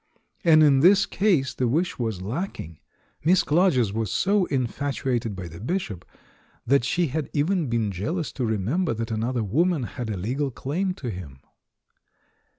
And 0.43 0.63
in 0.63 0.79
this 0.79 1.05
case, 1.05 1.53
the 1.53 1.67
wish 1.67 1.99
was 1.99 2.23
lacking; 2.23 2.79
Miss 3.23 3.43
Clarges 3.43 3.93
was 3.93 4.11
so 4.11 4.45
infatuated 4.45 5.35
by 5.35 5.47
the 5.47 5.59
Bishop 5.59 6.05
that 6.65 6.83
she 6.83 7.09
had 7.09 7.29
even 7.33 7.67
been 7.69 7.91
jealous 7.91 8.31
to 8.31 8.45
remember 8.47 8.95
that 8.95 9.11
another 9.11 9.43
woman 9.43 9.83
had 9.83 10.09
a 10.09 10.17
legal 10.17 10.49
claim 10.49 10.95
to 10.95 11.11
him. 11.11 11.41